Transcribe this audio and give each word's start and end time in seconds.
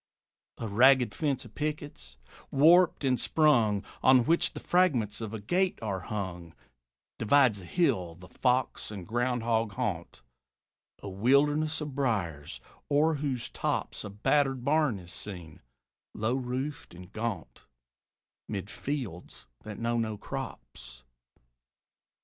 A 0.57 0.67
ragged 0.67 1.13
fence 1.13 1.45
of 1.45 1.53
pickets, 1.53 2.17
warped 2.49 3.03
and 3.03 3.19
sprung, 3.19 3.85
On 4.01 4.25
which 4.25 4.53
the 4.53 4.59
fragments 4.59 5.21
of 5.21 5.31
a 5.31 5.39
gate 5.39 5.77
are 5.83 5.99
hung, 5.99 6.55
Divides 7.19 7.61
a 7.61 7.65
hill, 7.65 8.15
the 8.15 8.27
fox 8.27 8.89
and 8.89 9.05
ground 9.07 9.43
hog 9.43 9.73
haunt, 9.73 10.23
A 11.03 11.07
wilderness 11.07 11.81
of 11.81 11.93
briers; 11.93 12.59
o'er 12.89 13.13
whose 13.13 13.51
tops 13.51 14.03
A 14.03 14.09
battered 14.09 14.65
barn 14.65 14.97
is 14.97 15.13
seen, 15.13 15.61
low 16.15 16.33
roofed 16.33 16.95
and 16.95 17.13
gaunt, 17.13 17.67
'Mid 18.47 18.71
fields 18.71 19.45
that 19.59 19.77
know 19.77 19.99
no 19.99 20.17
crops. 20.17 21.03